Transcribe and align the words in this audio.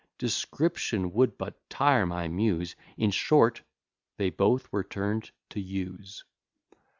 Description 0.17 1.13
would 1.13 1.37
but 1.37 1.53
tire 1.69 2.07
my 2.07 2.27
Muse, 2.27 2.75
In 2.97 3.11
short, 3.11 3.61
they 4.17 4.31
both 4.31 4.71
were 4.71 4.83
turn'd 4.83 5.29
to 5.51 5.59
yews. 5.59 6.23